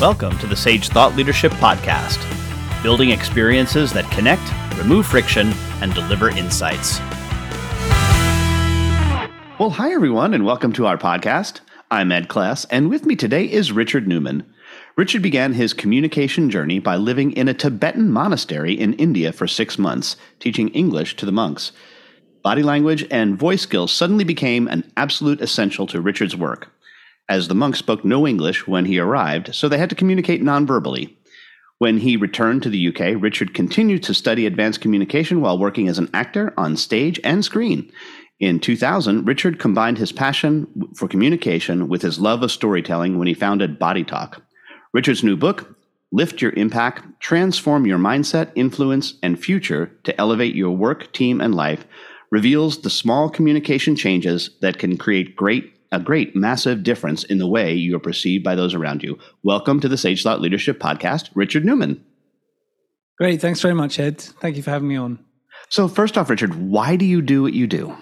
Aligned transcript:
Welcome 0.00 0.38
to 0.38 0.46
the 0.46 0.56
Sage 0.56 0.88
Thought 0.88 1.14
Leadership 1.14 1.52
Podcast, 1.52 2.18
building 2.82 3.10
experiences 3.10 3.92
that 3.92 4.10
connect, 4.10 4.40
remove 4.78 5.06
friction, 5.06 5.52
and 5.82 5.92
deliver 5.92 6.30
insights. 6.30 7.00
Well, 9.58 9.68
hi, 9.68 9.92
everyone, 9.92 10.32
and 10.32 10.46
welcome 10.46 10.72
to 10.72 10.86
our 10.86 10.96
podcast. 10.96 11.60
I'm 11.90 12.10
Ed 12.12 12.28
Kless, 12.28 12.64
and 12.70 12.88
with 12.88 13.04
me 13.04 13.14
today 13.14 13.44
is 13.44 13.72
Richard 13.72 14.08
Newman. 14.08 14.50
Richard 14.96 15.20
began 15.20 15.52
his 15.52 15.74
communication 15.74 16.48
journey 16.48 16.78
by 16.78 16.96
living 16.96 17.32
in 17.32 17.46
a 17.46 17.52
Tibetan 17.52 18.10
monastery 18.10 18.72
in 18.72 18.94
India 18.94 19.34
for 19.34 19.46
six 19.46 19.78
months, 19.78 20.16
teaching 20.38 20.70
English 20.70 21.16
to 21.16 21.26
the 21.26 21.30
monks. 21.30 21.72
Body 22.42 22.62
language 22.62 23.06
and 23.10 23.38
voice 23.38 23.60
skills 23.60 23.92
suddenly 23.92 24.24
became 24.24 24.66
an 24.66 24.90
absolute 24.96 25.42
essential 25.42 25.86
to 25.88 26.00
Richard's 26.00 26.34
work 26.34 26.72
as 27.30 27.46
the 27.46 27.54
monk 27.54 27.76
spoke 27.76 28.04
no 28.04 28.26
English 28.26 28.66
when 28.66 28.84
he 28.84 28.98
arrived, 28.98 29.54
so 29.54 29.68
they 29.68 29.78
had 29.78 29.88
to 29.88 29.96
communicate 29.96 30.42
nonverbally. 30.42 31.14
When 31.78 31.98
he 31.98 32.16
returned 32.16 32.62
to 32.64 32.68
the 32.68 32.88
UK, 32.88 33.22
Richard 33.22 33.54
continued 33.54 34.02
to 34.02 34.12
study 34.12 34.44
advanced 34.44 34.80
communication 34.80 35.40
while 35.40 35.58
working 35.58 35.88
as 35.88 35.96
an 35.96 36.10
actor 36.12 36.52
on 36.58 36.76
stage 36.76 37.20
and 37.24 37.42
screen. 37.42 37.90
In 38.40 38.58
2000, 38.58 39.24
Richard 39.24 39.60
combined 39.60 39.96
his 39.96 40.12
passion 40.12 40.66
for 40.96 41.06
communication 41.06 41.88
with 41.88 42.02
his 42.02 42.18
love 42.18 42.42
of 42.42 42.50
storytelling 42.50 43.16
when 43.16 43.28
he 43.28 43.34
founded 43.34 43.78
Body 43.78 44.02
Talk. 44.02 44.42
Richard's 44.92 45.22
new 45.22 45.36
book, 45.36 45.76
Lift 46.10 46.42
Your 46.42 46.52
Impact 46.52 47.04
Transform 47.20 47.86
Your 47.86 47.98
Mindset, 47.98 48.50
Influence, 48.56 49.14
and 49.22 49.38
Future 49.38 49.92
to 50.02 50.20
Elevate 50.20 50.56
Your 50.56 50.76
Work, 50.76 51.12
Team, 51.12 51.40
and 51.40 51.54
Life, 51.54 51.86
reveals 52.30 52.82
the 52.82 52.90
small 52.90 53.30
communication 53.30 53.94
changes 53.94 54.50
that 54.60 54.78
can 54.78 54.96
create 54.96 55.36
great 55.36 55.79
a 55.92 56.00
great, 56.00 56.36
massive 56.36 56.82
difference 56.82 57.24
in 57.24 57.38
the 57.38 57.46
way 57.46 57.72
you 57.74 57.96
are 57.96 58.00
perceived 58.00 58.44
by 58.44 58.54
those 58.54 58.74
around 58.74 59.02
you. 59.02 59.18
Welcome 59.42 59.80
to 59.80 59.88
the 59.88 59.96
Sage 59.96 60.22
Thought 60.22 60.40
Leadership 60.40 60.78
Podcast, 60.78 61.30
Richard 61.34 61.64
Newman. 61.64 62.04
Great. 63.18 63.40
Thanks 63.40 63.60
very 63.60 63.74
much, 63.74 63.98
Ed. 63.98 64.20
Thank 64.20 64.56
you 64.56 64.62
for 64.62 64.70
having 64.70 64.88
me 64.88 64.96
on. 64.96 65.18
So, 65.68 65.88
first 65.88 66.16
off, 66.16 66.30
Richard, 66.30 66.54
why 66.54 66.96
do 66.96 67.04
you 67.04 67.20
do 67.20 67.42
what 67.42 67.52
you 67.52 67.66
do? 67.66 67.96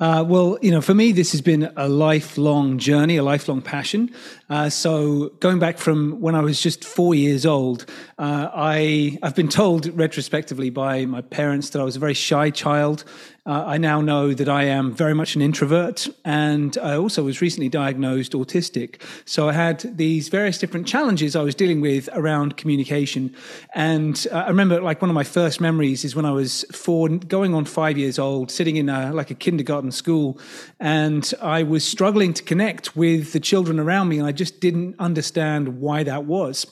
Uh, 0.00 0.24
well, 0.26 0.56
you 0.62 0.70
know, 0.70 0.80
for 0.80 0.94
me, 0.94 1.10
this 1.10 1.32
has 1.32 1.40
been 1.40 1.72
a 1.76 1.88
lifelong 1.88 2.78
journey, 2.78 3.16
a 3.16 3.22
lifelong 3.22 3.60
passion. 3.60 4.08
Uh, 4.48 4.70
so, 4.70 5.30
going 5.40 5.58
back 5.58 5.76
from 5.76 6.20
when 6.20 6.36
I 6.36 6.40
was 6.40 6.60
just 6.60 6.84
four 6.84 7.16
years 7.16 7.44
old, 7.44 7.84
uh, 8.16 8.48
I 8.54 9.18
I've 9.24 9.34
been 9.34 9.48
told 9.48 9.86
retrospectively 9.98 10.70
by 10.70 11.04
my 11.04 11.20
parents 11.20 11.70
that 11.70 11.80
I 11.80 11.84
was 11.84 11.96
a 11.96 11.98
very 11.98 12.14
shy 12.14 12.50
child, 12.50 13.04
uh, 13.48 13.64
I 13.66 13.78
now 13.78 14.02
know 14.02 14.34
that 14.34 14.48
I 14.48 14.64
am 14.64 14.92
very 14.92 15.14
much 15.14 15.34
an 15.34 15.40
introvert, 15.40 16.06
and 16.22 16.76
I 16.76 16.96
also 16.96 17.22
was 17.22 17.40
recently 17.40 17.70
diagnosed 17.70 18.32
autistic. 18.32 19.00
So 19.24 19.48
I 19.48 19.54
had 19.54 19.96
these 19.96 20.28
various 20.28 20.58
different 20.58 20.86
challenges 20.86 21.34
I 21.34 21.42
was 21.42 21.54
dealing 21.54 21.80
with 21.80 22.10
around 22.12 22.58
communication. 22.58 23.34
And 23.74 24.26
uh, 24.30 24.36
I 24.36 24.48
remember, 24.48 24.82
like, 24.82 25.00
one 25.00 25.10
of 25.10 25.14
my 25.14 25.24
first 25.24 25.62
memories 25.62 26.04
is 26.04 26.14
when 26.14 26.26
I 26.26 26.32
was 26.32 26.66
four, 26.72 27.08
going 27.08 27.54
on 27.54 27.64
five 27.64 27.96
years 27.96 28.18
old, 28.18 28.50
sitting 28.50 28.76
in 28.76 28.90
a, 28.90 29.14
like 29.14 29.30
a 29.30 29.34
kindergarten 29.34 29.92
school, 29.92 30.38
and 30.78 31.32
I 31.40 31.62
was 31.62 31.84
struggling 31.84 32.34
to 32.34 32.42
connect 32.42 32.96
with 32.96 33.32
the 33.32 33.40
children 33.40 33.80
around 33.80 34.08
me, 34.10 34.18
and 34.18 34.26
I 34.26 34.32
just 34.32 34.60
didn't 34.60 34.94
understand 34.98 35.80
why 35.80 36.02
that 36.02 36.26
was. 36.26 36.66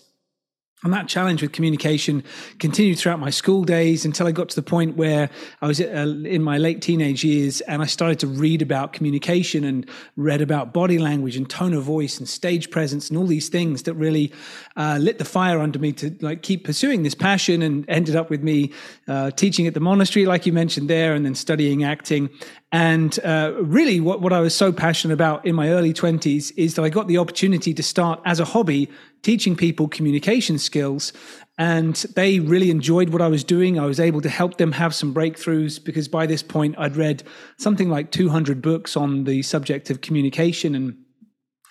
And 0.86 0.94
that 0.94 1.08
challenge 1.08 1.42
with 1.42 1.50
communication 1.50 2.22
continued 2.60 3.00
throughout 3.00 3.18
my 3.18 3.30
school 3.30 3.64
days 3.64 4.04
until 4.04 4.28
I 4.28 4.30
got 4.30 4.48
to 4.50 4.54
the 4.54 4.62
point 4.62 4.96
where 4.96 5.28
I 5.60 5.66
was 5.66 5.80
uh, 5.80 5.84
in 6.24 6.44
my 6.44 6.58
late 6.58 6.80
teenage 6.80 7.24
years 7.24 7.60
and 7.62 7.82
I 7.82 7.86
started 7.86 8.20
to 8.20 8.28
read 8.28 8.62
about 8.62 8.92
communication 8.92 9.64
and 9.64 9.84
read 10.14 10.40
about 10.40 10.72
body 10.72 11.00
language 11.00 11.36
and 11.36 11.50
tone 11.50 11.74
of 11.74 11.82
voice 11.82 12.18
and 12.18 12.28
stage 12.28 12.70
presence 12.70 13.08
and 13.08 13.18
all 13.18 13.26
these 13.26 13.48
things 13.48 13.82
that 13.82 13.94
really 13.94 14.32
uh, 14.76 14.98
lit 15.00 15.18
the 15.18 15.24
fire 15.24 15.58
under 15.58 15.80
me 15.80 15.90
to 15.94 16.14
like 16.20 16.42
keep 16.42 16.62
pursuing 16.62 17.02
this 17.02 17.16
passion 17.16 17.62
and 17.62 17.84
ended 17.88 18.14
up 18.14 18.30
with 18.30 18.44
me 18.44 18.72
uh, 19.08 19.32
teaching 19.32 19.66
at 19.66 19.74
the 19.74 19.80
monastery, 19.80 20.24
like 20.24 20.46
you 20.46 20.52
mentioned 20.52 20.88
there, 20.88 21.14
and 21.14 21.26
then 21.26 21.34
studying 21.34 21.82
acting. 21.82 22.30
And 22.72 23.18
uh, 23.24 23.52
really, 23.60 24.00
what, 24.00 24.20
what 24.20 24.32
I 24.32 24.40
was 24.40 24.54
so 24.54 24.72
passionate 24.72 25.14
about 25.14 25.46
in 25.46 25.54
my 25.54 25.68
early 25.68 25.94
20s 25.94 26.52
is 26.56 26.74
that 26.74 26.82
I 26.82 26.88
got 26.88 27.06
the 27.06 27.18
opportunity 27.18 27.72
to 27.72 27.82
start 27.82 28.20
as 28.24 28.40
a 28.40 28.44
hobby 28.44 28.90
teaching 29.22 29.54
people 29.54 29.86
communication 29.88 30.58
skills. 30.58 31.12
And 31.58 31.94
they 32.16 32.40
really 32.40 32.70
enjoyed 32.70 33.10
what 33.10 33.22
I 33.22 33.28
was 33.28 33.44
doing. 33.44 33.78
I 33.78 33.86
was 33.86 34.00
able 34.00 34.20
to 34.20 34.28
help 34.28 34.58
them 34.58 34.72
have 34.72 34.94
some 34.94 35.14
breakthroughs 35.14 35.82
because 35.82 36.08
by 36.08 36.26
this 36.26 36.42
point, 36.42 36.74
I'd 36.76 36.96
read 36.96 37.22
something 37.56 37.88
like 37.88 38.10
200 38.10 38.60
books 38.60 38.96
on 38.96 39.24
the 39.24 39.42
subject 39.42 39.88
of 39.88 40.00
communication 40.00 40.74
and 40.74 40.96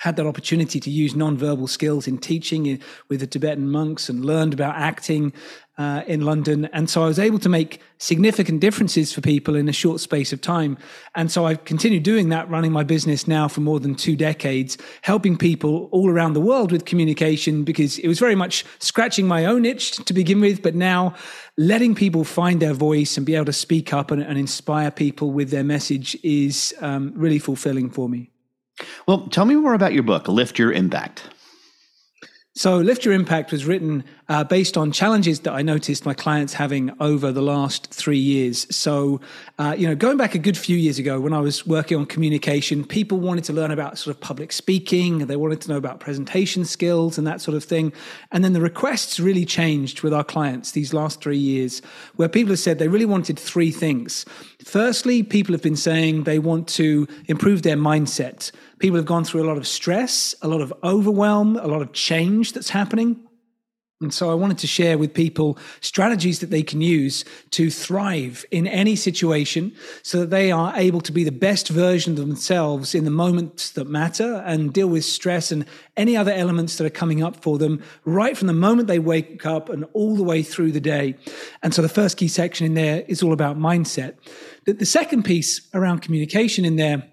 had 0.06 0.16
that 0.18 0.28
opportunity 0.28 0.80
to 0.80 0.92
use 0.92 1.16
nonverbal 1.16 1.68
skills 1.68 2.08
in 2.08 2.20
teaching 2.20 2.80
with 3.10 3.20
the 3.22 3.28
Tibetan 3.28 3.72
monks 3.72 4.08
and 4.08 4.24
learned 4.24 4.54
about 4.54 4.76
acting 4.76 5.34
uh, 5.80 6.04
in 6.06 6.22
London. 6.22 6.66
And 6.74 6.88
so 6.90 7.04
I 7.04 7.08
was 7.08 7.18
able 7.18 7.40
to 7.40 7.50
make 7.50 7.82
significant 7.98 8.62
differences 8.62 9.12
for 9.12 9.22
people 9.22 9.56
in 9.56 9.68
a 9.68 9.74
short 9.74 10.00
space 10.00 10.32
of 10.32 10.42
time. 10.42 10.78
And 11.16 11.32
so 11.32 11.48
I've 11.48 11.66
continued 11.66 12.04
doing 12.04 12.30
that, 12.30 12.48
running 12.52 12.72
my 12.72 12.84
business 12.84 13.28
now 13.28 13.48
for 13.48 13.62
more 13.62 13.80
than 13.80 13.96
two 13.96 14.16
decades, 14.16 14.78
helping 15.02 15.38
people 15.38 15.90
all 15.92 16.10
around 16.10 16.34
the 16.34 16.40
world 16.40 16.72
with 16.72 16.86
communication 16.86 17.64
because 17.64 17.98
it 17.98 18.08
was 18.08 18.20
very 18.20 18.36
much 18.36 18.64
scratching 18.78 19.28
my 19.28 19.46
own 19.46 19.66
itch 19.66 19.98
to 20.06 20.14
begin 20.14 20.40
with, 20.40 20.62
but 20.62 20.76
now 20.76 21.16
letting 21.58 21.96
people 21.96 22.24
find 22.24 22.62
their 22.62 22.74
voice 22.74 23.18
and 23.18 23.26
be 23.26 23.34
able 23.34 23.46
to 23.46 23.54
speak 23.54 23.92
up 23.92 24.12
and, 24.12 24.22
and 24.22 24.38
inspire 24.38 24.92
people 24.92 25.32
with 25.32 25.50
their 25.50 25.64
message 25.64 26.16
is 26.24 26.76
um, 26.80 27.12
really 27.16 27.40
fulfilling 27.40 27.90
for 27.90 28.08
me. 28.08 28.30
Well, 29.08 29.28
tell 29.28 29.46
me 29.46 29.56
more 29.56 29.74
about 29.74 29.94
your 29.94 30.04
book, 30.04 30.28
Lift 30.28 30.60
Your 30.60 30.72
Impact. 30.72 31.30
So, 32.56 32.78
Lift 32.78 33.04
Your 33.06 33.14
Impact 33.14 33.52
was 33.52 33.66
written 33.66 34.04
uh, 34.28 34.44
based 34.44 34.78
on 34.78 34.92
challenges 34.92 35.42
that 35.42 35.54
I 35.54 35.62
noticed 35.62 36.06
my 36.06 36.14
clients 36.14 36.54
having 36.54 36.92
over 37.00 37.32
the 37.32 37.42
last 37.42 37.94
three 37.94 38.18
years. 38.18 38.66
So, 38.76 39.22
uh, 39.60 39.76
you 39.78 39.88
know, 39.88 39.96
going 39.96 40.18
back 40.18 40.36
a 40.36 40.40
good 40.40 40.58
few 40.58 40.78
years 40.78 40.98
ago 40.98 41.20
when 41.20 41.34
I 41.34 41.40
was 41.40 41.66
working 41.68 41.98
on 41.98 42.06
communication, 42.06 42.84
people 42.84 43.20
wanted 43.20 43.44
to 43.46 43.54
learn 43.54 43.72
about 43.72 43.98
sort 43.98 44.16
of 44.16 44.22
public 44.22 44.52
speaking, 44.52 45.20
they 45.28 45.36
wanted 45.36 45.62
to 45.62 45.70
know 45.70 45.78
about 45.78 46.00
presentation 46.00 46.66
skills 46.66 47.18
and 47.18 47.28
that 47.28 47.42
sort 47.42 47.56
of 47.56 47.64
thing. 47.64 47.94
And 48.32 48.44
then 48.44 48.54
the 48.54 48.62
requests 48.62 49.20
really 49.20 49.46
changed 49.46 50.02
with 50.02 50.14
our 50.14 50.24
clients 50.24 50.72
these 50.72 50.94
last 50.94 51.22
three 51.22 51.38
years, 51.38 51.82
where 52.16 52.30
people 52.30 52.52
have 52.52 52.60
said 52.60 52.80
they 52.80 52.88
really 52.88 53.06
wanted 53.06 53.38
three 53.38 53.72
things. 53.72 54.26
Firstly, 54.64 55.22
people 55.22 55.54
have 55.54 55.62
been 55.62 55.76
saying 55.76 56.24
they 56.24 56.40
want 56.40 56.68
to 56.70 57.08
improve 57.28 57.62
their 57.62 57.78
mindset 57.78 58.52
People 58.80 58.98
have 58.98 59.06
gone 59.06 59.24
through 59.24 59.44
a 59.44 59.48
lot 59.48 59.58
of 59.58 59.68
stress, 59.68 60.36
a 60.42 60.48
lot 60.48 60.62
of 60.62 60.74
overwhelm, 60.84 61.56
a 61.58 61.68
lot 61.68 61.82
of 61.82 61.94
change 61.94 62.54
that's 62.54 62.70
happening. 62.70 63.25
And 64.06 64.14
so 64.14 64.30
I 64.30 64.36
wanted 64.36 64.60
to 64.60 64.68
share 64.68 65.00
with 65.00 65.16
people 65.16 65.58
strategies 65.82 66.42
that 66.42 66.52
they 66.52 66.62
can 66.62 66.80
use 66.80 67.26
to 67.50 67.72
thrive 67.72 68.46
in 68.52 68.68
any 68.68 68.96
situation 68.96 69.74
so 70.04 70.20
that 70.20 70.30
they 70.30 70.52
are 70.52 70.72
able 70.76 71.02
to 71.02 71.12
be 71.12 71.24
the 71.24 71.32
best 71.32 71.70
version 71.70 72.14
of 72.14 72.20
themselves 72.20 72.94
in 72.94 73.04
the 73.04 73.10
moments 73.10 73.72
that 73.72 73.88
matter 73.88 74.44
and 74.46 74.72
deal 74.72 74.86
with 74.86 75.04
stress 75.04 75.52
and 75.52 75.66
any 75.98 76.16
other 76.16 76.32
elements 76.32 76.78
that 76.78 76.86
are 76.86 76.92
coming 76.92 77.24
up 77.24 77.42
for 77.42 77.58
them 77.58 77.82
right 78.04 78.38
from 78.38 78.46
the 78.46 78.54
moment 78.54 78.88
they 78.88 79.00
wake 79.00 79.44
up 79.44 79.70
and 79.70 79.86
all 79.94 80.16
the 80.16 80.22
way 80.22 80.44
through 80.44 80.72
the 80.72 80.80
day. 80.80 81.16
And 81.64 81.74
so 81.74 81.82
the 81.82 81.90
first 81.90 82.18
key 82.18 82.28
section 82.28 82.68
in 82.68 82.76
there 82.76 83.04
is 83.08 83.24
all 83.24 83.34
about 83.34 83.58
mindset. 83.58 84.14
The 84.66 84.86
second 84.86 85.24
piece 85.24 85.68
around 85.74 86.04
communication 86.04 86.64
in 86.64 86.76
there 86.76 87.10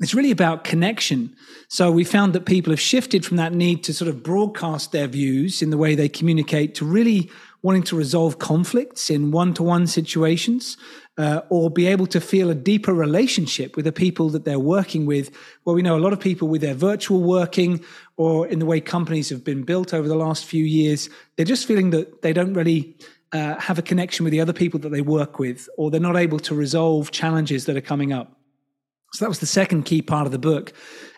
it's 0.00 0.14
really 0.14 0.30
about 0.30 0.64
connection. 0.64 1.34
So 1.68 1.92
we 1.92 2.04
found 2.04 2.32
that 2.32 2.46
people 2.46 2.72
have 2.72 2.80
shifted 2.80 3.24
from 3.24 3.36
that 3.36 3.52
need 3.52 3.84
to 3.84 3.92
sort 3.94 4.08
of 4.08 4.22
broadcast 4.22 4.92
their 4.92 5.06
views 5.06 5.60
in 5.60 5.70
the 5.70 5.76
way 5.76 5.94
they 5.94 6.08
communicate 6.08 6.74
to 6.76 6.86
really 6.86 7.30
wanting 7.62 7.82
to 7.82 7.96
resolve 7.96 8.38
conflicts 8.38 9.10
in 9.10 9.30
one 9.30 9.52
to 9.52 9.62
one 9.62 9.86
situations 9.86 10.78
uh, 11.18 11.42
or 11.50 11.70
be 11.70 11.86
able 11.86 12.06
to 12.06 12.18
feel 12.18 12.48
a 12.48 12.54
deeper 12.54 12.94
relationship 12.94 13.76
with 13.76 13.84
the 13.84 13.92
people 13.92 14.30
that 14.30 14.46
they're 14.46 14.58
working 14.58 15.04
with. 15.04 15.30
Well, 15.66 15.76
we 15.76 15.82
know 15.82 15.98
a 15.98 16.00
lot 16.00 16.14
of 16.14 16.20
people 16.20 16.48
with 16.48 16.62
their 16.62 16.74
virtual 16.74 17.22
working 17.22 17.84
or 18.16 18.46
in 18.46 18.58
the 18.58 18.66
way 18.66 18.80
companies 18.80 19.28
have 19.28 19.44
been 19.44 19.64
built 19.64 19.92
over 19.92 20.08
the 20.08 20.16
last 20.16 20.46
few 20.46 20.64
years, 20.64 21.10
they're 21.36 21.44
just 21.44 21.66
feeling 21.66 21.90
that 21.90 22.22
they 22.22 22.32
don't 22.32 22.54
really. 22.54 22.96
Uh, 23.32 23.56
have 23.60 23.78
a 23.78 23.82
connection 23.82 24.24
with 24.24 24.32
the 24.32 24.40
other 24.40 24.52
people 24.52 24.80
that 24.80 24.88
they 24.88 25.02
work 25.02 25.38
with, 25.38 25.68
or 25.76 25.88
they're 25.88 26.00
not 26.00 26.16
able 26.16 26.40
to 26.40 26.52
resolve 26.52 27.12
challenges 27.12 27.64
that 27.64 27.76
are 27.76 27.80
coming 27.80 28.12
up. 28.12 28.39
So 29.12 29.24
that 29.24 29.28
was 29.28 29.40
the 29.40 29.46
second 29.46 29.84
key 29.84 30.02
part 30.02 30.26
of 30.26 30.32
the 30.32 30.38
book. 30.38 30.72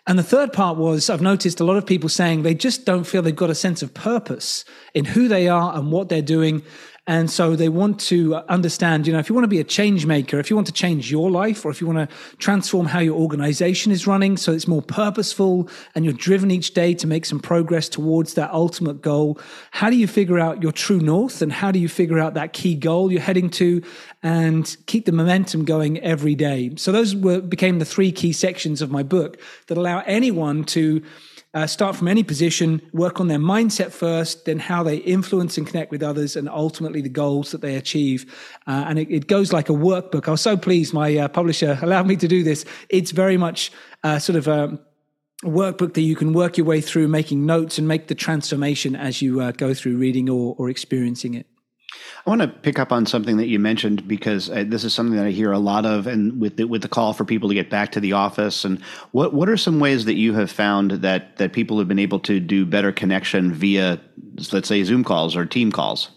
And 0.05 0.19
the 0.19 0.23
third 0.23 0.51
part 0.51 0.77
was 0.77 1.09
I've 1.09 1.21
noticed 1.21 1.59
a 1.59 1.63
lot 1.63 1.77
of 1.77 1.85
people 1.85 2.09
saying 2.09 2.41
they 2.41 2.55
just 2.55 2.85
don't 2.85 3.05
feel 3.05 3.21
they've 3.21 3.35
got 3.35 3.49
a 3.49 3.55
sense 3.55 3.81
of 3.81 3.93
purpose 3.93 4.65
in 4.93 5.05
who 5.05 5.27
they 5.27 5.47
are 5.47 5.77
and 5.77 5.91
what 5.91 6.09
they're 6.09 6.21
doing. 6.21 6.63
And 7.05 7.29
so 7.29 7.57
they 7.57 7.67
want 7.67 7.99
to 8.01 8.35
uh, 8.35 8.43
understand, 8.47 9.05
you 9.05 9.11
know, 9.11 9.19
if 9.19 9.27
you 9.27 9.35
want 9.35 9.43
to 9.43 9.49
be 9.49 9.59
a 9.59 9.65
change 9.65 10.05
maker, 10.05 10.39
if 10.39 10.49
you 10.49 10.55
want 10.55 10.67
to 10.67 10.73
change 10.73 11.11
your 11.11 11.29
life, 11.29 11.65
or 11.65 11.71
if 11.71 11.81
you 11.81 11.87
want 11.87 12.09
to 12.09 12.15
transform 12.37 12.85
how 12.85 12.99
your 12.99 13.19
organization 13.19 13.91
is 13.91 14.07
running 14.07 14.37
so 14.37 14.53
it's 14.53 14.69
more 14.69 14.81
purposeful 14.81 15.67
and 15.95 16.05
you're 16.05 16.13
driven 16.13 16.49
each 16.49 16.73
day 16.73 16.93
to 16.93 17.05
make 17.05 17.25
some 17.25 17.41
progress 17.41 17.89
towards 17.89 18.35
that 18.35 18.49
ultimate 18.51 19.01
goal, 19.01 19.37
how 19.71 19.89
do 19.89 19.97
you 19.97 20.07
figure 20.07 20.39
out 20.39 20.63
your 20.63 20.71
true 20.71 21.01
north 21.01 21.41
and 21.41 21.51
how 21.51 21.71
do 21.71 21.79
you 21.79 21.89
figure 21.89 22.19
out 22.19 22.35
that 22.35 22.53
key 22.53 22.73
goal 22.73 23.11
you're 23.11 23.21
heading 23.21 23.49
to 23.49 23.81
and 24.21 24.77
keep 24.85 25.05
the 25.05 25.11
momentum 25.11 25.65
going 25.65 25.99
every 25.99 26.35
day? 26.35 26.71
So 26.77 26.93
those 26.93 27.13
were 27.13 27.41
became 27.41 27.79
the 27.79 27.85
three 27.85 28.13
key 28.13 28.31
sections 28.31 28.81
of 28.81 28.91
my 28.91 29.03
book 29.03 29.41
that 29.67 29.77
allow 29.77 30.03
anyone 30.05 30.63
to 30.65 31.03
uh, 31.53 31.67
start 31.67 31.95
from 31.95 32.07
any 32.07 32.23
position, 32.23 32.81
work 32.93 33.19
on 33.19 33.27
their 33.27 33.39
mindset 33.39 33.91
first, 33.91 34.45
then 34.45 34.57
how 34.57 34.81
they 34.81 34.97
influence 34.97 35.57
and 35.57 35.67
connect 35.67 35.91
with 35.91 36.01
others, 36.01 36.35
and 36.35 36.49
ultimately 36.49 37.01
the 37.01 37.09
goals 37.09 37.51
that 37.51 37.61
they 37.61 37.75
achieve. 37.75 38.25
Uh, 38.65 38.85
and 38.87 38.97
it, 38.99 39.09
it, 39.11 39.27
goes 39.27 39.53
like 39.53 39.69
a 39.69 39.73
workbook. 39.73 40.27
I 40.27 40.31
was 40.31 40.41
so 40.41 40.57
pleased 40.57 40.93
my 40.93 41.15
uh, 41.15 41.27
publisher 41.27 41.77
allowed 41.83 42.07
me 42.07 42.15
to 42.17 42.27
do 42.27 42.43
this. 42.43 42.65
It's 42.89 43.11
very 43.11 43.37
much 43.37 43.71
uh, 44.03 44.19
sort 44.19 44.35
of 44.35 44.47
a 44.47 44.79
workbook 45.43 45.93
that 45.93 46.01
you 46.01 46.15
can 46.15 46.33
work 46.33 46.57
your 46.57 46.65
way 46.65 46.81
through, 46.81 47.07
making 47.07 47.45
notes 47.45 47.77
and 47.77 47.87
make 47.87 48.07
the 48.07 48.15
transformation 48.15 48.95
as 48.95 49.21
you 49.21 49.41
uh, 49.41 49.51
go 49.51 49.73
through 49.73 49.97
reading 49.97 50.29
or, 50.29 50.55
or 50.57 50.69
experiencing 50.69 51.35
it. 51.35 51.45
I 52.25 52.29
want 52.29 52.41
to 52.41 52.47
pick 52.47 52.79
up 52.79 52.91
on 52.91 53.05
something 53.05 53.37
that 53.37 53.47
you 53.47 53.59
mentioned 53.59 54.07
because 54.07 54.49
uh, 54.49 54.63
this 54.65 54.83
is 54.83 54.93
something 54.93 55.17
that 55.17 55.25
I 55.25 55.31
hear 55.31 55.51
a 55.51 55.59
lot 55.59 55.85
of, 55.85 56.07
and 56.07 56.39
with 56.39 56.57
the, 56.57 56.65
with 56.65 56.81
the 56.81 56.87
call 56.87 57.13
for 57.13 57.25
people 57.25 57.49
to 57.49 57.55
get 57.55 57.69
back 57.69 57.91
to 57.93 57.99
the 57.99 58.13
office. 58.13 58.63
And 58.63 58.81
what 59.11 59.33
what 59.33 59.49
are 59.49 59.57
some 59.57 59.79
ways 59.79 60.05
that 60.05 60.15
you 60.15 60.33
have 60.33 60.49
found 60.49 60.91
that 60.91 61.37
that 61.37 61.53
people 61.53 61.79
have 61.79 61.87
been 61.87 61.99
able 61.99 62.19
to 62.21 62.39
do 62.39 62.65
better 62.65 62.91
connection 62.91 63.53
via, 63.53 63.99
let's 64.51 64.67
say, 64.67 64.83
Zoom 64.83 65.03
calls 65.03 65.35
or 65.35 65.45
team 65.45 65.71
calls? 65.71 66.09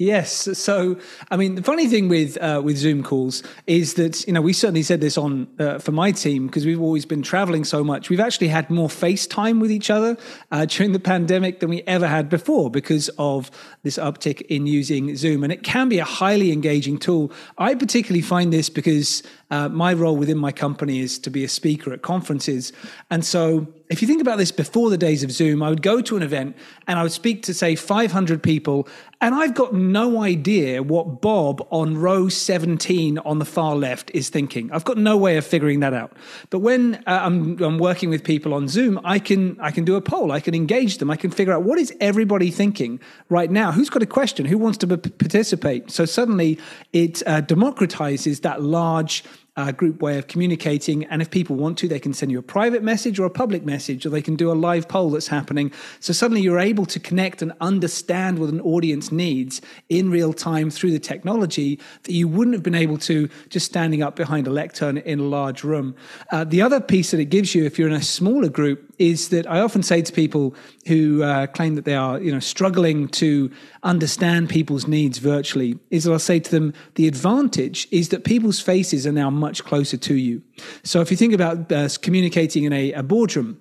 Yes. 0.00 0.56
So, 0.56 0.96
I 1.28 1.36
mean, 1.36 1.56
the 1.56 1.62
funny 1.62 1.88
thing 1.88 2.08
with 2.08 2.36
uh, 2.36 2.62
with 2.64 2.76
Zoom 2.76 3.02
calls 3.02 3.42
is 3.66 3.94
that 3.94 4.24
you 4.28 4.32
know 4.32 4.40
we 4.40 4.52
certainly 4.52 4.84
said 4.84 5.00
this 5.00 5.18
on 5.18 5.48
uh, 5.58 5.80
for 5.80 5.90
my 5.90 6.12
team 6.12 6.46
because 6.46 6.64
we've 6.64 6.80
always 6.80 7.04
been 7.04 7.20
traveling 7.20 7.64
so 7.64 7.82
much. 7.82 8.08
We've 8.08 8.20
actually 8.20 8.46
had 8.46 8.70
more 8.70 8.88
FaceTime 8.88 9.60
with 9.60 9.72
each 9.72 9.90
other 9.90 10.16
uh, 10.52 10.66
during 10.66 10.92
the 10.92 11.00
pandemic 11.00 11.58
than 11.58 11.68
we 11.68 11.82
ever 11.88 12.06
had 12.06 12.28
before 12.28 12.70
because 12.70 13.08
of 13.18 13.50
this 13.82 13.98
uptick 13.98 14.40
in 14.42 14.68
using 14.68 15.16
Zoom, 15.16 15.42
and 15.42 15.52
it 15.52 15.64
can 15.64 15.88
be 15.88 15.98
a 15.98 16.04
highly 16.04 16.52
engaging 16.52 16.98
tool. 16.98 17.32
I 17.58 17.74
particularly 17.74 18.22
find 18.22 18.52
this 18.52 18.70
because 18.70 19.24
uh, 19.50 19.68
my 19.68 19.94
role 19.94 20.16
within 20.16 20.38
my 20.38 20.52
company 20.52 21.00
is 21.00 21.18
to 21.18 21.30
be 21.30 21.42
a 21.42 21.48
speaker 21.48 21.92
at 21.92 22.02
conferences, 22.02 22.72
and 23.10 23.24
so 23.24 23.66
if 23.90 24.02
you 24.02 24.08
think 24.08 24.20
about 24.20 24.36
this 24.36 24.52
before 24.52 24.90
the 24.90 24.98
days 24.98 25.24
of 25.24 25.30
Zoom, 25.30 25.62
I 25.62 25.70
would 25.70 25.80
go 25.80 26.02
to 26.02 26.16
an 26.16 26.22
event 26.22 26.56
and 26.86 26.98
I 26.98 27.02
would 27.02 27.12
speak 27.12 27.42
to, 27.44 27.54
say, 27.54 27.74
500 27.74 28.42
people, 28.42 28.86
and 29.20 29.34
I've 29.34 29.54
got 29.54 29.72
no 29.72 30.22
idea 30.22 30.82
what 30.82 31.22
Bob 31.22 31.66
on 31.70 31.96
row 31.96 32.28
17 32.28 33.18
on 33.18 33.38
the 33.38 33.46
far 33.46 33.74
left 33.74 34.10
is 34.12 34.28
thinking. 34.28 34.70
I've 34.72 34.84
got 34.84 34.98
no 34.98 35.16
way 35.16 35.38
of 35.38 35.46
figuring 35.46 35.80
that 35.80 35.94
out. 35.94 36.12
But 36.50 36.58
when 36.58 36.96
uh, 37.06 37.20
I'm, 37.22 37.60
I'm 37.62 37.78
working 37.78 38.10
with 38.10 38.24
people 38.24 38.52
on 38.52 38.68
Zoom, 38.68 39.00
I 39.04 39.18
can, 39.18 39.58
I 39.58 39.70
can 39.70 39.84
do 39.84 39.96
a 39.96 40.02
poll, 40.02 40.32
I 40.32 40.40
can 40.40 40.54
engage 40.54 40.98
them, 40.98 41.10
I 41.10 41.16
can 41.16 41.30
figure 41.30 41.54
out 41.54 41.62
what 41.62 41.78
is 41.78 41.92
everybody 41.98 42.50
thinking 42.50 43.00
right 43.30 43.50
now? 43.50 43.72
Who's 43.72 43.90
got 43.90 44.02
a 44.02 44.06
question? 44.06 44.44
Who 44.44 44.58
wants 44.58 44.78
to 44.78 44.98
participate? 44.98 45.90
So 45.90 46.04
suddenly 46.04 46.58
it 46.92 47.22
uh, 47.26 47.40
democratizes 47.40 48.42
that 48.42 48.62
large 48.62 49.24
uh, 49.58 49.72
group 49.72 50.00
way 50.00 50.16
of 50.16 50.28
communicating. 50.28 51.04
And 51.06 51.20
if 51.20 51.30
people 51.30 51.56
want 51.56 51.76
to, 51.78 51.88
they 51.88 51.98
can 51.98 52.14
send 52.14 52.30
you 52.30 52.38
a 52.38 52.42
private 52.42 52.82
message 52.82 53.18
or 53.18 53.26
a 53.26 53.30
public 53.30 53.66
message, 53.66 54.06
or 54.06 54.10
they 54.10 54.22
can 54.22 54.36
do 54.36 54.52
a 54.52 54.54
live 54.54 54.88
poll 54.88 55.10
that's 55.10 55.26
happening. 55.26 55.72
So 55.98 56.12
suddenly 56.12 56.40
you're 56.40 56.60
able 56.60 56.86
to 56.86 57.00
connect 57.00 57.42
and 57.42 57.52
understand 57.60 58.38
what 58.38 58.50
an 58.50 58.60
audience 58.60 59.10
needs 59.10 59.60
in 59.88 60.10
real 60.10 60.32
time 60.32 60.70
through 60.70 60.92
the 60.92 61.00
technology 61.00 61.80
that 62.04 62.12
you 62.12 62.28
wouldn't 62.28 62.54
have 62.54 62.62
been 62.62 62.76
able 62.76 62.98
to 62.98 63.28
just 63.48 63.66
standing 63.66 64.00
up 64.00 64.14
behind 64.14 64.46
a 64.46 64.50
lectern 64.50 64.98
in 64.98 65.18
a 65.18 65.24
large 65.24 65.64
room. 65.64 65.96
Uh, 66.30 66.44
the 66.44 66.62
other 66.62 66.80
piece 66.80 67.10
that 67.10 67.18
it 67.18 67.26
gives 67.26 67.52
you, 67.54 67.64
if 67.64 67.78
you're 67.78 67.88
in 67.88 67.94
a 67.94 68.02
smaller 68.02 68.48
group, 68.48 68.87
is 68.98 69.28
that 69.28 69.48
I 69.50 69.60
often 69.60 69.82
say 69.82 70.02
to 70.02 70.12
people 70.12 70.54
who 70.86 71.22
uh, 71.22 71.46
claim 71.46 71.74
that 71.76 71.84
they 71.84 71.94
are, 71.94 72.20
you 72.20 72.32
know, 72.32 72.40
struggling 72.40 73.08
to 73.08 73.50
understand 73.82 74.48
people's 74.48 74.86
needs 74.86 75.18
virtually, 75.18 75.78
is 75.90 76.04
that 76.04 76.12
I'll 76.12 76.18
say 76.18 76.40
to 76.40 76.50
them, 76.50 76.74
the 76.94 77.08
advantage 77.08 77.88
is 77.90 78.08
that 78.10 78.24
people's 78.24 78.60
faces 78.60 79.06
are 79.06 79.12
now 79.12 79.30
much 79.30 79.64
closer 79.64 79.96
to 79.96 80.14
you. 80.14 80.42
So 80.82 81.00
if 81.00 81.10
you 81.10 81.16
think 81.16 81.32
about 81.32 81.70
uh, 81.70 81.88
communicating 82.02 82.64
in 82.64 82.72
a, 82.72 82.92
a 82.92 83.02
boardroom, 83.02 83.60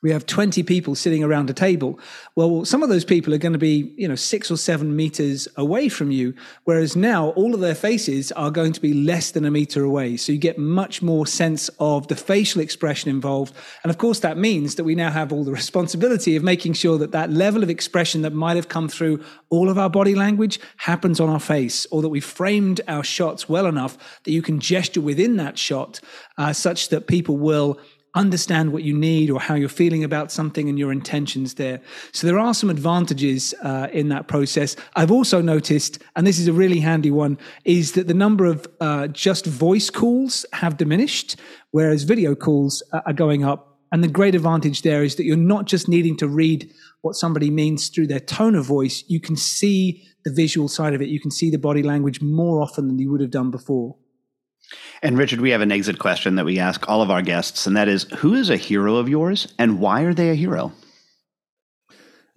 we 0.00 0.12
have 0.12 0.26
20 0.26 0.62
people 0.62 0.94
sitting 0.94 1.24
around 1.24 1.50
a 1.50 1.52
table. 1.52 1.98
Well 2.36 2.64
some 2.64 2.82
of 2.82 2.88
those 2.88 3.04
people 3.04 3.34
are 3.34 3.38
going 3.38 3.52
to 3.52 3.58
be 3.58 3.92
you 3.96 4.06
know 4.06 4.14
six 4.14 4.50
or 4.50 4.56
seven 4.56 4.94
meters 4.94 5.48
away 5.56 5.88
from 5.88 6.10
you 6.10 6.34
whereas 6.64 6.94
now 6.94 7.30
all 7.30 7.54
of 7.54 7.60
their 7.60 7.74
faces 7.74 8.30
are 8.32 8.50
going 8.50 8.72
to 8.72 8.80
be 8.80 8.94
less 8.94 9.32
than 9.32 9.44
a 9.44 9.50
meter 9.50 9.82
away. 9.82 10.16
So 10.16 10.32
you 10.32 10.38
get 10.38 10.58
much 10.58 11.02
more 11.02 11.26
sense 11.26 11.68
of 11.80 12.08
the 12.08 12.16
facial 12.16 12.60
expression 12.60 13.10
involved. 13.10 13.54
And 13.82 13.90
of 13.90 13.98
course 13.98 14.20
that 14.20 14.38
means 14.38 14.76
that 14.76 14.84
we 14.84 14.94
now 14.94 15.10
have 15.10 15.32
all 15.32 15.44
the 15.44 15.52
responsibility 15.62 16.36
of 16.36 16.42
making 16.42 16.74
sure 16.74 16.98
that 16.98 17.12
that 17.12 17.30
level 17.30 17.62
of 17.62 17.70
expression 17.70 18.22
that 18.22 18.32
might 18.32 18.56
have 18.56 18.68
come 18.68 18.88
through 18.88 19.22
all 19.50 19.68
of 19.68 19.78
our 19.78 19.90
body 19.90 20.14
language 20.14 20.60
happens 20.76 21.20
on 21.20 21.28
our 21.28 21.40
face 21.40 21.86
or 21.90 22.02
that 22.02 22.08
we've 22.08 22.24
framed 22.24 22.80
our 22.86 23.02
shots 23.02 23.48
well 23.48 23.66
enough 23.66 23.98
that 24.24 24.32
you 24.32 24.42
can 24.42 24.60
gesture 24.60 25.00
within 25.00 25.36
that 25.36 25.58
shot 25.58 26.00
uh, 26.36 26.52
such 26.52 26.90
that 26.90 27.06
people 27.06 27.36
will 27.36 27.78
understand 28.14 28.72
what 28.72 28.82
you 28.82 28.94
need 28.96 29.30
or 29.30 29.40
how 29.40 29.54
you're 29.54 29.68
feeling 29.68 30.04
about 30.04 30.32
something 30.32 30.68
and 30.68 30.78
your 30.78 30.92
intentions 30.92 31.54
there. 31.54 31.80
So 32.12 32.26
there 32.26 32.38
are 32.38 32.54
some 32.54 32.70
advantages 32.70 33.54
uh, 33.62 33.88
in 33.92 34.08
that 34.08 34.28
process. 34.28 34.76
I've 34.96 35.10
also 35.10 35.40
noticed, 35.40 36.02
and 36.16 36.26
this 36.26 36.38
is 36.38 36.48
a 36.48 36.52
really 36.52 36.80
handy 36.80 37.10
one, 37.10 37.38
is 37.64 37.92
that 37.92 38.08
the 38.08 38.14
number 38.14 38.46
of 38.46 38.66
uh, 38.80 39.08
just 39.08 39.46
voice 39.46 39.90
calls 39.90 40.46
have 40.52 40.76
diminished, 40.76 41.36
whereas 41.70 42.04
video 42.04 42.34
calls 42.34 42.82
are 42.92 43.12
going 43.12 43.44
up. 43.44 43.78
And 43.90 44.04
the 44.04 44.08
great 44.08 44.34
advantage 44.34 44.82
there 44.82 45.02
is 45.02 45.14
that 45.16 45.24
you're 45.24 45.36
not 45.36 45.66
just 45.66 45.88
needing 45.88 46.16
to 46.18 46.28
read 46.28 46.70
what 47.00 47.14
somebody 47.14 47.50
means 47.50 47.88
through 47.88 48.08
their 48.08 48.20
tone 48.20 48.54
of 48.54 48.66
voice. 48.66 49.04
You 49.08 49.20
can 49.20 49.36
see 49.36 50.06
the 50.24 50.32
visual 50.32 50.68
side 50.68 50.94
of 50.94 51.00
it. 51.00 51.08
You 51.08 51.20
can 51.20 51.30
see 51.30 51.50
the 51.50 51.58
body 51.58 51.82
language 51.82 52.20
more 52.20 52.60
often 52.60 52.86
than 52.86 52.98
you 52.98 53.10
would 53.10 53.20
have 53.20 53.30
done 53.30 53.50
before. 53.50 53.96
And 55.02 55.16
Richard, 55.16 55.40
we 55.40 55.50
have 55.50 55.60
an 55.60 55.72
exit 55.72 55.98
question 55.98 56.34
that 56.36 56.44
we 56.44 56.58
ask 56.58 56.88
all 56.88 57.02
of 57.02 57.10
our 57.10 57.22
guests, 57.22 57.66
and 57.66 57.76
that 57.76 57.88
is 57.88 58.04
who 58.18 58.34
is 58.34 58.50
a 58.50 58.56
hero 58.56 58.96
of 58.96 59.08
yours 59.08 59.52
and 59.58 59.80
why 59.80 60.02
are 60.02 60.14
they 60.14 60.30
a 60.30 60.34
hero? 60.34 60.72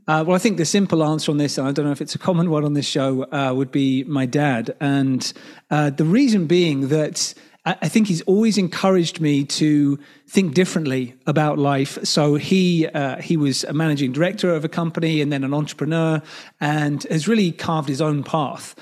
Uh, 0.08 0.24
well, 0.26 0.36
I 0.36 0.40
think 0.40 0.58
the 0.58 0.66
simple 0.66 1.04
answer 1.04 1.32
on 1.32 1.38
this, 1.38 1.58
and 1.58 1.68
I 1.68 1.72
don't 1.72 1.86
know 1.86 1.92
if 1.92 2.02
it's 2.02 2.16
a 2.16 2.20
common 2.20 2.50
one 2.50 2.66
on 2.66 2.74
this 2.74 2.88
show, 2.88 3.24
uh, 3.32 3.54
would 3.54 3.72
be 3.72 4.04
my 4.06 4.26
dad. 4.26 4.76
And 4.80 5.32
uh, 5.70 5.92
the 5.92 6.06
reason 6.06 6.48
being 6.48 6.90
that 6.90 7.34
I 7.64 7.90
think 7.90 8.08
he's 8.08 8.22
always 8.24 8.58
encouraged 8.58 9.22
me 9.22 9.44
to 9.46 10.00
think 10.28 10.56
differently 10.56 11.14
about 11.28 11.60
life. 11.60 12.04
So 12.04 12.34
he 12.34 12.88
uh, 12.88 13.22
he 13.22 13.38
was 13.38 13.64
a 13.66 13.74
managing 13.74 14.14
director 14.14 14.52
of 14.52 14.66
a 14.66 14.70
company 14.70 15.22
and 15.22 15.32
then 15.32 15.44
an 15.44 15.54
entrepreneur, 15.54 16.24
and 16.60 17.04
has 17.04 17.28
really 17.28 17.52
carved 17.52 17.88
his 17.88 18.02
own 18.02 18.24
path. 18.24 18.74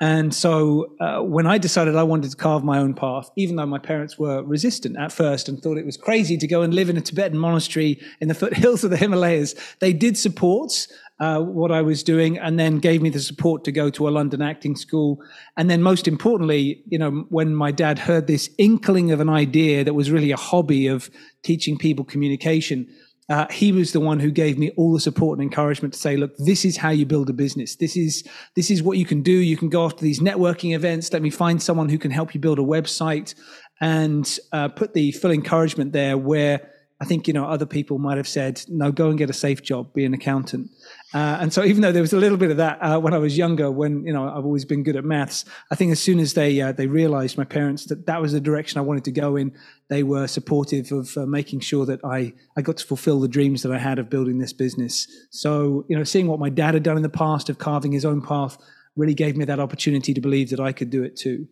And 0.00 0.34
so 0.34 0.94
uh, 0.98 1.20
when 1.20 1.46
I 1.46 1.58
decided 1.58 1.94
I 1.94 2.04
wanted 2.04 2.30
to 2.30 2.36
carve 2.36 2.64
my 2.64 2.78
own 2.78 2.94
path, 2.94 3.30
even 3.36 3.56
though 3.56 3.66
my 3.66 3.78
parents 3.78 4.18
were 4.18 4.42
resistant 4.42 4.96
at 4.96 5.12
first 5.12 5.46
and 5.46 5.62
thought 5.62 5.76
it 5.76 5.84
was 5.84 5.98
crazy 5.98 6.38
to 6.38 6.46
go 6.46 6.62
and 6.62 6.72
live 6.72 6.88
in 6.88 6.96
a 6.96 7.02
Tibetan 7.02 7.36
monastery 7.36 8.00
in 8.18 8.28
the 8.28 8.34
foothills 8.42 8.82
of 8.82 8.90
the 8.90 8.96
Himalayas, 8.96 9.54
they 9.80 9.92
did 9.92 10.16
support 10.16 10.86
uh, 11.20 11.38
what 11.38 11.70
I 11.70 11.82
was 11.82 12.02
doing 12.02 12.38
and 12.38 12.58
then 12.58 12.78
gave 12.78 13.02
me 13.02 13.10
the 13.10 13.20
support 13.20 13.62
to 13.64 13.72
go 13.72 13.90
to 13.90 14.08
a 14.08 14.10
London 14.10 14.40
acting 14.40 14.74
school. 14.74 15.22
And 15.58 15.68
then 15.68 15.82
most 15.82 16.08
importantly, 16.08 16.82
you 16.86 16.98
know, 16.98 17.26
when 17.28 17.54
my 17.54 17.70
dad 17.70 17.98
heard 17.98 18.26
this 18.26 18.48
inkling 18.56 19.12
of 19.12 19.20
an 19.20 19.28
idea 19.28 19.84
that 19.84 19.92
was 19.92 20.10
really 20.10 20.30
a 20.30 20.36
hobby 20.38 20.86
of 20.86 21.10
teaching 21.42 21.76
people 21.76 22.06
communication, 22.06 22.88
uh, 23.30 23.46
he 23.48 23.70
was 23.70 23.92
the 23.92 24.00
one 24.00 24.18
who 24.18 24.30
gave 24.32 24.58
me 24.58 24.70
all 24.76 24.92
the 24.92 24.98
support 24.98 25.38
and 25.38 25.44
encouragement 25.44 25.94
to 25.94 26.00
say, 26.00 26.16
look, 26.16 26.32
this 26.38 26.64
is 26.64 26.76
how 26.76 26.90
you 26.90 27.06
build 27.06 27.30
a 27.30 27.32
business. 27.32 27.76
This 27.76 27.96
is, 27.96 28.24
this 28.56 28.72
is 28.72 28.82
what 28.82 28.98
you 28.98 29.06
can 29.06 29.22
do. 29.22 29.30
You 29.30 29.56
can 29.56 29.68
go 29.68 29.84
after 29.84 30.02
these 30.02 30.18
networking 30.18 30.74
events. 30.74 31.12
Let 31.12 31.22
me 31.22 31.30
find 31.30 31.62
someone 31.62 31.88
who 31.88 31.96
can 31.96 32.10
help 32.10 32.34
you 32.34 32.40
build 32.40 32.58
a 32.58 32.62
website 32.62 33.36
and 33.80 34.38
uh, 34.52 34.68
put 34.68 34.94
the 34.94 35.12
full 35.12 35.30
encouragement 35.30 35.92
there 35.92 36.18
where 36.18 36.72
I 37.02 37.06
think, 37.06 37.26
you 37.26 37.32
know, 37.32 37.46
other 37.46 37.64
people 37.64 37.98
might 37.98 38.18
have 38.18 38.28
said, 38.28 38.62
no, 38.68 38.92
go 38.92 39.08
and 39.08 39.16
get 39.16 39.30
a 39.30 39.32
safe 39.32 39.62
job, 39.62 39.94
be 39.94 40.04
an 40.04 40.12
accountant. 40.12 40.70
Uh, 41.14 41.38
and 41.40 41.50
so, 41.50 41.64
even 41.64 41.80
though 41.80 41.92
there 41.92 42.02
was 42.02 42.12
a 42.12 42.18
little 42.18 42.36
bit 42.36 42.50
of 42.50 42.58
that 42.58 42.78
uh, 42.82 43.00
when 43.00 43.14
I 43.14 43.18
was 43.18 43.38
younger, 43.38 43.70
when 43.70 44.04
you 44.04 44.12
know 44.12 44.28
I've 44.28 44.44
always 44.44 44.66
been 44.66 44.82
good 44.82 44.96
at 44.96 45.04
maths, 45.04 45.46
I 45.70 45.74
think 45.74 45.92
as 45.92 46.00
soon 46.00 46.20
as 46.20 46.34
they 46.34 46.60
uh, 46.60 46.72
they 46.72 46.86
realised 46.86 47.38
my 47.38 47.44
parents 47.44 47.86
that 47.86 48.06
that 48.06 48.20
was 48.20 48.32
the 48.32 48.40
direction 48.40 48.78
I 48.78 48.82
wanted 48.82 49.04
to 49.04 49.12
go 49.12 49.36
in, 49.36 49.52
they 49.88 50.02
were 50.02 50.26
supportive 50.26 50.92
of 50.92 51.16
uh, 51.16 51.24
making 51.26 51.60
sure 51.60 51.86
that 51.86 52.04
I 52.04 52.34
I 52.56 52.62
got 52.62 52.76
to 52.76 52.86
fulfil 52.86 53.18
the 53.18 53.28
dreams 53.28 53.62
that 53.62 53.72
I 53.72 53.78
had 53.78 53.98
of 53.98 54.10
building 54.10 54.38
this 54.38 54.52
business. 54.52 55.08
So, 55.30 55.86
you 55.88 55.96
know, 55.96 56.04
seeing 56.04 56.28
what 56.28 56.38
my 56.38 56.50
dad 56.50 56.74
had 56.74 56.82
done 56.82 56.96
in 56.96 57.02
the 57.02 57.08
past 57.08 57.48
of 57.48 57.58
carving 57.58 57.92
his 57.92 58.04
own 58.04 58.20
path 58.20 58.58
really 58.94 59.14
gave 59.14 59.36
me 59.36 59.46
that 59.46 59.58
opportunity 59.58 60.12
to 60.12 60.20
believe 60.20 60.50
that 60.50 60.60
I 60.60 60.72
could 60.72 60.90
do 60.90 61.02
it 61.02 61.16
too. 61.16 61.48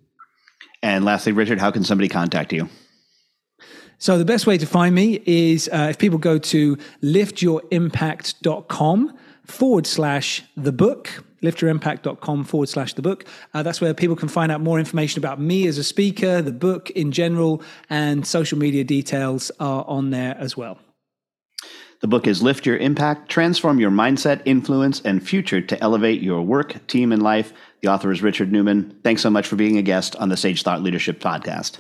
And 0.83 1.05
lastly, 1.05 1.33
Richard, 1.33 1.59
how 1.59 1.71
can 1.71 1.83
somebody 1.83 2.09
contact 2.09 2.52
you? 2.52 2.69
So 3.99 4.17
the 4.17 4.25
best 4.25 4.47
way 4.47 4.57
to 4.59 4.67
find 4.67 4.95
me 4.95 5.21
is 5.26 5.69
uh, 5.73 5.88
if 5.90 5.99
people 5.99 6.19
go 6.19 6.38
to 6.38 6.76
liftyourimpact.com 7.02 9.19
forward 9.45 9.87
slash 9.87 10.45
the 10.57 10.73
book 10.73 11.25
liftyourimpact.com 11.43 12.45
forward 12.45 12.69
slash 12.69 12.95
the 12.95 13.02
book. 13.02 13.25
Uh, 13.55 13.62
that's 13.62 13.81
where 13.81 13.95
people 13.95 14.17
can 14.17 14.28
find 14.28 14.50
out 14.50 14.61
more 14.61 14.78
information 14.78 15.21
about 15.21 15.40
me 15.40 15.67
as 15.67 15.78
a 15.78 15.85
speaker, 15.85 16.43
the 16.43 16.52
book 16.52 16.90
in 16.90 17.12
general, 17.12 17.62
and 17.90 18.26
social 18.26 18.59
media 18.59 18.85
details 18.85 19.50
are 19.61 19.85
on 19.87 20.11
there 20.11 20.37
as 20.38 20.57
well. 20.57 20.78
The 22.00 22.07
book 22.07 22.28
is 22.28 22.43
Lift 22.43 22.64
Your 22.64 22.76
Impact 22.76 23.28
Transform 23.28 23.81
Your 23.81 23.90
Mindset, 23.90 24.43
Influence, 24.45 25.02
and 25.05 25.26
Future 25.26 25.61
to 25.61 25.83
Elevate 25.83 26.23
Your 26.23 26.43
Work, 26.43 26.87
Team, 26.87 27.11
and 27.11 27.23
Life. 27.23 27.52
The 27.83 27.88
author 27.88 28.12
is 28.12 28.23
Richard 28.23 28.52
Newman. 28.52 28.97
Thanks 29.02 29.23
so 29.23 29.31
much 29.31 29.49
for 29.49 29.57
being 29.57 29.78
a 29.78 29.83
guest 29.83 30.14
on 30.17 30.28
the 30.28 30.37
Sage 30.37 30.62
Thought 30.62 30.83
Leadership 30.83 31.21
Podcast. 31.21 31.78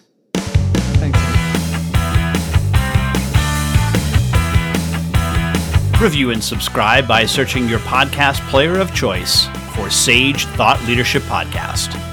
Review 6.00 6.30
and 6.30 6.42
subscribe 6.42 7.08
by 7.08 7.26
searching 7.26 7.68
your 7.68 7.80
podcast 7.80 8.38
player 8.50 8.78
of 8.78 8.94
choice 8.94 9.48
for 9.74 9.90
Sage 9.90 10.46
Thought 10.46 10.80
Leadership 10.86 11.22
Podcast. 11.24 12.07